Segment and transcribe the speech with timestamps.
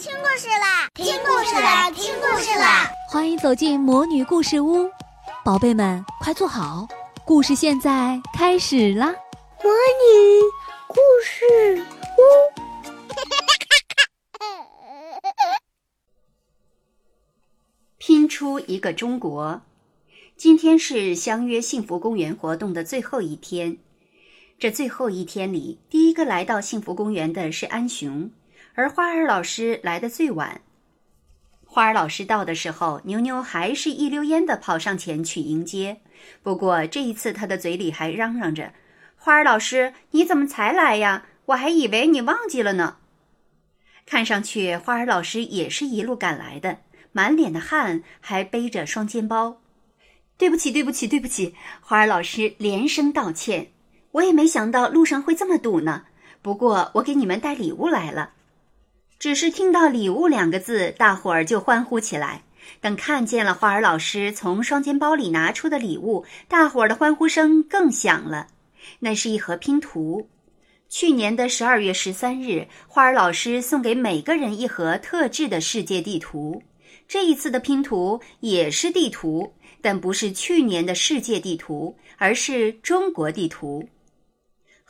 [0.00, 0.88] 听故事啦！
[0.94, 1.90] 听故事啦！
[1.90, 2.90] 听故事啦！
[3.10, 4.90] 欢迎走进魔女故事屋，
[5.44, 6.88] 宝贝们快坐好，
[7.26, 9.08] 故事现在开始啦！
[9.62, 10.40] 魔女
[10.88, 11.84] 故事
[12.16, 12.22] 屋，
[17.98, 19.60] 拼出一个中国。
[20.34, 23.76] 今天是相约幸福公园活动的最后一天，
[24.58, 28.30] 这最后一天里，第一个来到幸福公园的是安雄。
[28.74, 30.60] 而花儿老师来的最晚。
[31.64, 36.00] 花儿老师到的时候，牛牛还是一溜烟的跑上前去迎接。
[36.42, 38.72] 不过这一次，他的嘴里还嚷嚷着
[39.16, 41.26] ：“花儿老师，你怎么才来呀？
[41.46, 42.96] 我还以为你忘记了呢。”
[44.04, 46.78] 看上去，花儿老师也是一路赶来的，
[47.12, 49.60] 满脸的汗，还背着双肩包。
[50.36, 51.54] 对不起，对不起，对不起！
[51.80, 53.68] 花儿老师连声道歉。
[54.12, 56.06] 我也没想到路上会这么堵呢。
[56.42, 58.32] 不过，我给你们带礼物来了。
[59.20, 62.42] 只是听到“礼物”两个字，大伙儿就欢呼起来。
[62.80, 68.46] 等看见了花儿老师从双肩包里拿出的礼物，大伙儿的欢呼声更响了。
[69.00, 70.30] 那是一盒拼图。
[70.88, 76.62] 去年的十二月十三日，花儿老师送给每个人一盒特制的世界地图。
[77.06, 79.52] 这一次的拼图也是地图，
[79.82, 83.86] 但不是去年的世界地图，而是中国地图。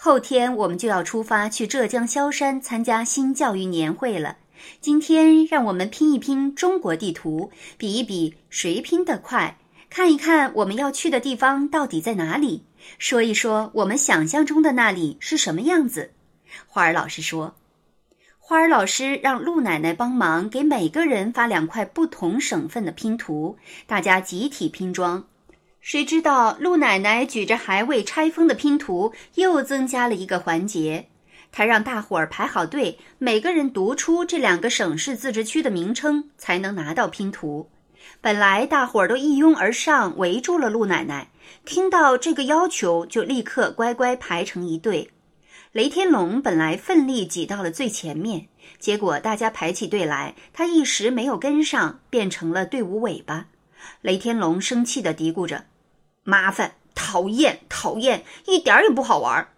[0.02, 4.38] 后天我们就要出发去浙江萧山参加新教育年会了。
[4.80, 9.58] 今天让我们拼一拼中国地图，比一比谁拼得快，
[9.90, 12.64] 看一看我们要去的地方到底在哪里，
[12.96, 16.12] 说一说我们想象中的那里是什么样子。
[16.66, 17.56] 花儿老师说
[18.40, 25.26] ：“花儿老师让陆奶奶帮忙，给每个人发两块不同省份的拼图，大家集体拼装。”
[25.81, 31.09] 谁知道陆奶奶举着还未拆封的拼图，又增加了一个环节。
[31.50, 37.70] 她让大伙儿排好队，每个人读出这两个省市自治区的名称，才能拿到拼图。
[38.20, 41.31] 本来大伙儿都一拥而上，围住了陆奶奶。
[41.64, 45.11] 听到这个要求，就立刻乖乖排成一队。
[45.73, 48.46] 雷天龙本来奋力挤到了最前面，
[48.79, 53.46] 结果大家排起队来，他一时没有跟上，变成了队伍尾巴。
[54.02, 55.64] 雷天龙生气地嘀咕着。
[56.30, 59.48] 麻烦，讨厌，讨厌，一点也不好玩。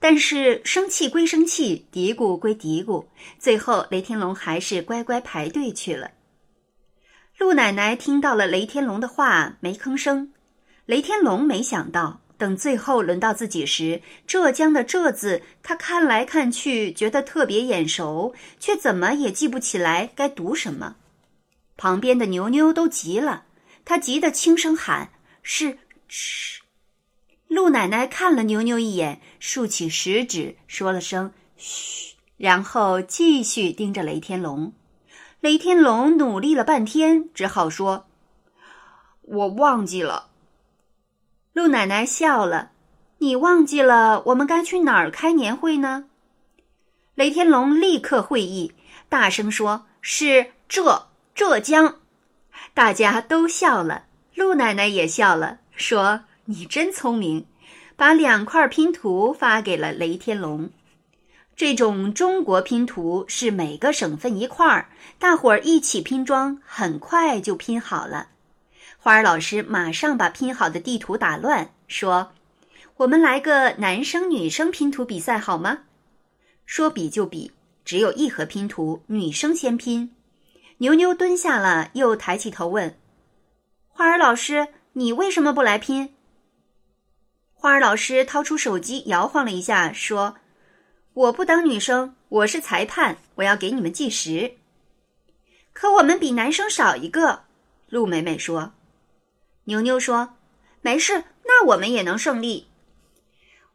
[0.00, 3.04] 但是生气归生气，嘀咕归嘀咕，
[3.38, 6.10] 最后雷天龙还是乖乖排队去了。
[7.38, 10.32] 陆奶奶听到了雷天龙的话，没吭声。
[10.86, 20.96] 雷天龙没想到，等最后轮到自己时，浙江的“浙”字，他看来看去觉得特别眼熟，却怎么也记不起来该读什么。
[21.76, 23.44] 旁边的牛牛都急了，
[23.84, 25.10] 他急得轻声喊。
[25.52, 25.76] 是
[26.08, 26.62] 吃。
[27.48, 34.72] 陆奶奶看了牛牛一眼，竖起食指，说了声“嘘”，然后继续盯着雷天龙。
[35.40, 38.06] 雷天龙努力了半天，只好说
[39.22, 40.28] ：“我忘记了。”
[41.52, 42.70] 陆奶奶笑了
[43.18, 44.22] ：“你忘记了？
[44.26, 46.04] 我们该去哪儿开年会呢？”
[47.16, 48.72] 雷天龙立刻会意，
[49.08, 51.96] 大声说：“是浙浙江。”
[52.72, 54.04] 大家都笑了。
[54.34, 57.46] 陆奶奶也笑了，说：“你真聪明。”
[57.96, 60.70] 把两块拼图发给了雷天龙。
[61.54, 68.28] 这种中国拼图是每个省份一块儿，大伙儿一起拼装，很快就拼好了。
[68.96, 72.32] 花儿老师马上把拼好的地图打乱，说
[72.96, 75.80] ：“我们来个男生女生拼图比赛好吗？”
[76.64, 77.52] 说比就比，
[77.84, 80.14] 只有一盒拼图，女生先拼。
[80.78, 82.96] 牛牛蹲下了，又抬起头问。
[83.92, 86.14] 花儿老师，你为什么不来拼？
[87.52, 90.36] 花儿老师掏出手机摇晃了一下，说
[91.12, 94.56] ：“我不当女生，我是裁判，我要给你们计时。
[95.72, 97.42] 可我们比男生少一个。”
[97.90, 98.72] 陆美美说。
[99.64, 100.36] 牛牛说
[100.80, 102.68] ：“没事，那我们也能胜利。”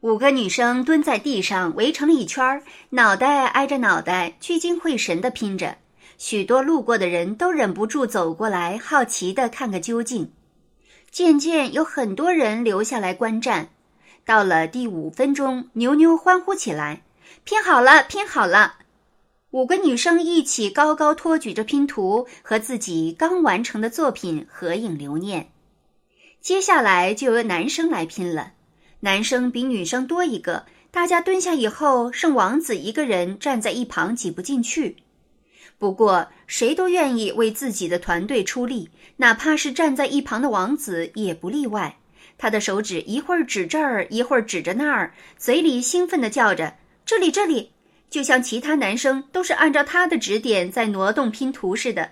[0.01, 5.77] 五个女生蹲在地上围成了一圈，脑袋挨着脑袋，聚精会神地拼着。
[6.17, 10.31] 许多路过的人都忍不住走过来，好奇地看个究竟。
[11.11, 13.69] 渐渐有很多人留下来观战。
[14.25, 17.03] 到了第五分钟，牛牛欢呼起来
[17.45, 18.75] ：“拼好了，拼好了！”
[19.51, 25.51] 五个女生一起高高托举着拼图，和自己刚完成的作品合影留念。
[26.41, 28.53] 接下来就由男生来拼了。
[29.01, 34.97] 男生比女生多一个，大家蹲下以后，剩王子一个人站在一旁，挤不进去。
[35.77, 41.97] 不过，谁都愿意为自己的团队出力，哪怕是站在一旁的王子也不例外。
[42.37, 46.75] 他的手指一会儿指这儿，一会儿指着那儿，嘴里兴奋地叫着
[47.05, 47.71] ：“这里，这里！”
[48.09, 52.11] 就像其他男生都是按照他的指点在挪动拼图似的。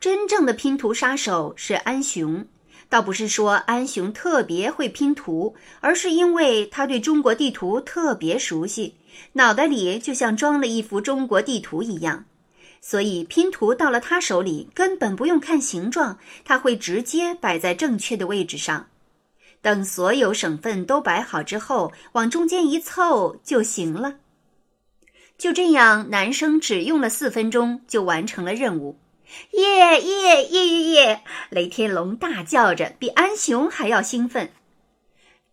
[0.00, 2.46] 真正的拼图杀手是安雄，
[2.88, 8.94] 倒不是说安雄特别会拼图，而是因为他对中国地图特别熟悉，
[9.32, 12.24] 脑袋里就像装了一幅中国地图一样，
[12.80, 18.88] 所以拼图到了他手里根本不用看形状，他会直接摆在正确的位置上。
[19.60, 24.16] 等所有省份都摆好之后，往中间一凑就行了。
[25.36, 28.98] 就这样，男生只用了四分钟就完成了任务。
[29.52, 31.22] 耶耶耶耶耶！
[31.50, 34.50] 雷天龙大叫着，比安雄还要兴奋。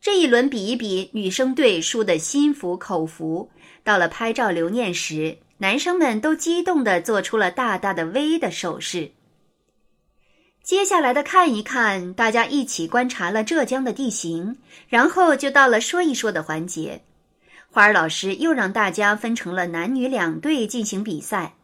[0.06, 3.50] 这一轮比一比，女生队输得心服口服。
[3.84, 9.14] 到了拍照留念时，男生们都激动地做出了大大的 V 的手势。
[10.62, 14.58] 接下来的看一看，大家一起观察了浙江的地形，
[14.88, 17.02] 然后就到了说一说的环节。
[17.72, 21.56] 花儿老师又让大家分成了男女两队进行比赛。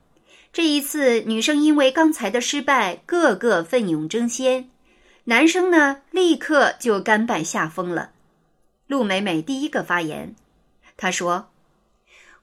[0.52, 4.64] 这一次，女生因为刚才的失败，个个奋勇争先；
[5.26, 8.14] 男生呢，立刻就甘拜下风了。
[8.92, 10.36] 陆美美第一个发言，
[10.98, 11.48] 她说：“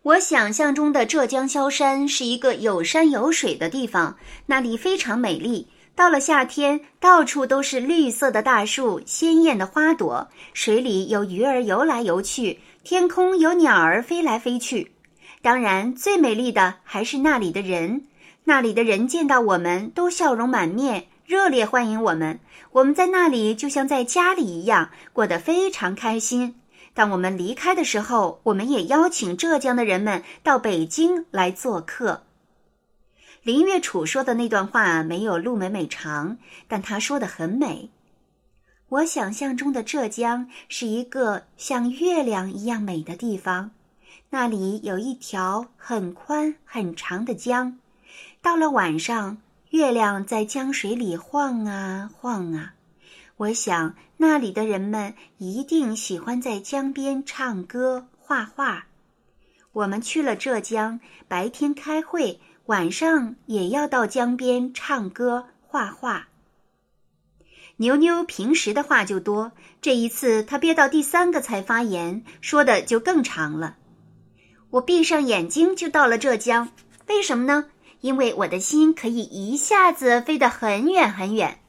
[0.01, 4.17] 我想象中的浙江萧山是一个有山有水的地方，
[4.47, 5.69] 那里非常美丽。
[5.95, 14.93] 到了夏天，到处都是绿色的大树、鲜艳的花朵，水里有鱼儿游来游去，天空有鸟儿飞来飞去。”
[15.43, 18.07] 当然，最美丽的还是那里的人。
[18.45, 22.41] 那里的人见到我们都笑容满面，热烈欢迎我们。
[22.73, 26.55] 我们在那里就像在家里一样，过得非常开心。
[26.95, 32.23] 当我们离开的时候，我们也邀请浙江的人们到北京来做客。
[33.43, 37.91] 林月楚说的那段话没有陆美美长，但她说的很美。
[38.89, 43.73] 我想象中的浙江是一个像月亮一样美的地方。
[44.31, 47.79] 那里有一条很宽很长的江，
[48.41, 49.37] 到了晚上，
[49.71, 52.75] 月亮在江水里晃啊晃啊。
[53.37, 58.87] 我想那里的人们一定喜欢在江边唱歌、画画。
[59.73, 60.99] 我们去了浙江，
[61.29, 66.29] 白天开会，晚上也要到江边唱歌、画画。
[67.77, 73.77] 牛牛平时的话就多，这一次他憋到第三个才发言，说的就更长了。
[74.71, 76.71] 我闭上眼睛就到了浙江，
[77.07, 77.67] 为什么呢？
[78.01, 81.61] 因为我的心可以一下子飞得很远很远。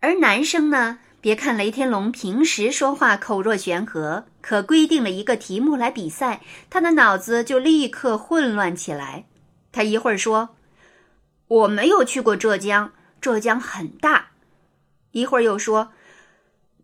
[0.00, 1.00] 而男生呢？
[1.20, 6.40] 别看雷天龙平时说话口若悬河，可规定了一个题目来比赛，
[6.70, 9.24] 他的脑子就立刻混乱起来。
[9.72, 10.50] 他一会儿说
[11.48, 14.28] ：“我没有去过浙江，浙江很大。”
[15.10, 15.90] 一会儿又说：“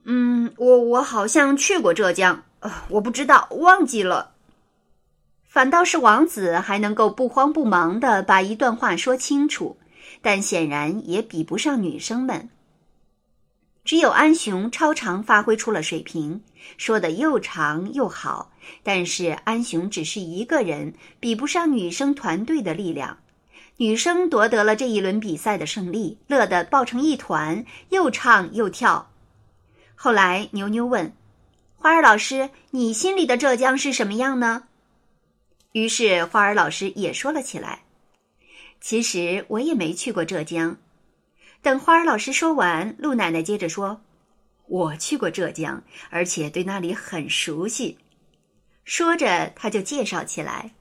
[0.03, 4.31] 嗯，我我好像去过浙江。”呃我不知道，忘记了。
[5.52, 9.76] 反倒是王子还能够不慌不忙的把一段话说清楚，
[10.22, 12.49] 但显然也比不上女生们。
[13.84, 16.43] 只有安雄超常发挥出了水平，
[16.78, 18.50] 说的又长又好。
[18.82, 23.19] 但是安雄只是一个人，比不上女生团队的力量。
[23.76, 29.10] 女生夺得了这一轮比赛的胜利，乐得抱成一团，又唱又跳。
[29.94, 31.12] 后来牛牛问。
[31.76, 34.62] 花儿老师，你心里的浙江是什么样呢？
[35.72, 37.80] 于是花儿老师也说了起来。
[38.80, 40.76] 其实我也没去过浙江。
[41.60, 44.00] 等花儿老师说完，陆奶奶接着说
[44.67, 47.98] ：“我去过浙江，而且对那里很熟悉。”
[48.84, 50.72] 说着，她就介绍起来。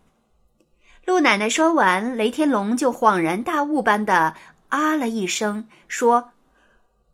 [1.06, 4.36] 陆奶奶说完，雷天龙就恍然大悟般的
[4.70, 6.32] 啊了一声，说。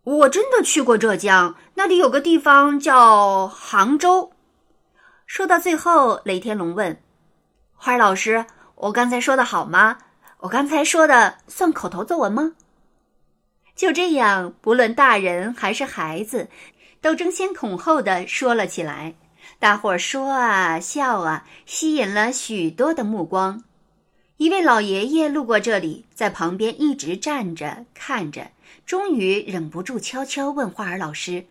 [0.03, 4.31] 我真的去过浙江，那里有个地方叫杭州。
[5.25, 6.97] 说到最后，雷天龙问
[7.77, 9.99] 花儿老师：“我刚才说的好吗？
[10.39, 12.53] 我刚才说的算口头作文吗？”
[13.75, 16.49] 就这样，不论大人还是孩子，
[16.99, 19.13] 都争先恐后的说了起来。
[19.59, 23.63] 大伙儿说啊笑啊，吸引了许多的目光。
[24.37, 28.51] 一位老爷爷路过这里，在旁边一直站着看着。
[28.85, 31.45] 终于忍不住悄悄问花儿老师：“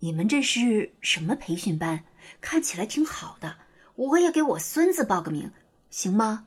[0.00, 2.04] 你们这是什么培训班？
[2.40, 3.56] 看起来挺好的，
[3.94, 5.50] 我也给我孙子报个名，
[5.90, 6.46] 行吗？”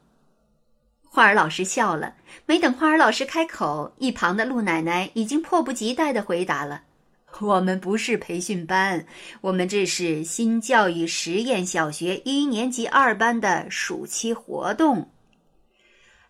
[1.08, 2.16] 花儿老师笑了。
[2.46, 6.84] 没等花儿老师开口，一旁的陆奶奶已经迫不及待的回答了
[7.40, 9.06] ：“我们不是培训班，
[9.42, 15.10] 我们这是新教育实验小学一年级二班的暑期活动。”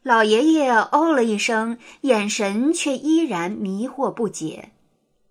[0.03, 4.69] 老爷爷哦了一声，眼神却依然迷惑不解。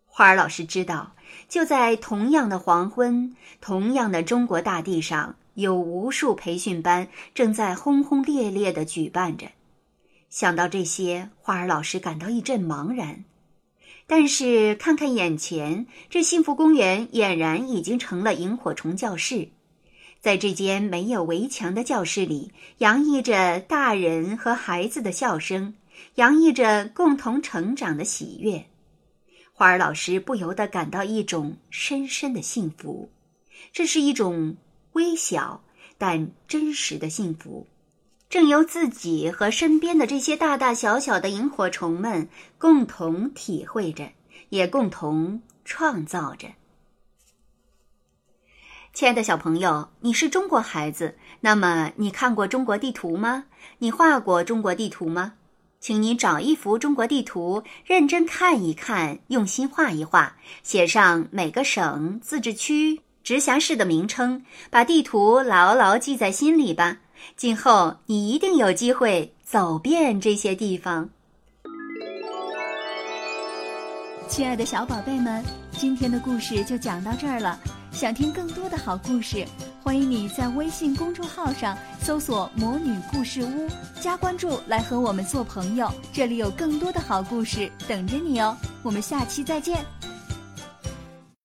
[0.06, 1.14] 花儿老师知道，
[1.48, 9.46] 就在同样的黄昏，同样的中国大地上，有无数培训班正在轰轰烈烈地举办着。
[10.28, 13.24] 想到这些，花儿老师感到一阵茫然。
[14.06, 19.48] 但是看看眼前，这幸福公园俨然已经成了萤火虫教室。
[20.20, 25.74] 在这间没有围墙的教室里，洋溢着大人和孩子的笑声，
[26.16, 28.66] 洋溢着共同成长的喜悦。
[29.52, 33.10] 花儿老师不由得感到一种深深的幸福，
[33.72, 34.56] 这是一种
[34.94, 35.62] 微小
[35.96, 37.68] 但真实的幸福，
[38.28, 44.10] 正由自己和身边的这些大大小小的萤火虫们共同体会着，
[44.48, 46.48] 也共同创造着。
[48.92, 53.46] 亲爱的小朋友，你是中国孩子，那么你看过中国地图吗？
[53.78, 55.34] 你画过中国地图吗？
[55.80, 66.98] 请你找一幅中国地图，认真看一看，用心画一画，写上每个省、自治区、直辖市的名称，把地图牢牢记在心里吧。
[67.36, 71.08] 今后你一定有机会走遍这些地方。
[74.28, 77.58] 亲爱的小宝贝们，今天的故事就讲到这儿了。
[77.92, 79.46] 想听更多的好故事，
[79.82, 83.68] 欢迎你在微信公众号上搜索“魔女故事屋”，
[84.02, 85.90] 加关注来和我们做朋友。
[86.12, 89.82] 这里有更多的好故事等着你哦，我们下期再见。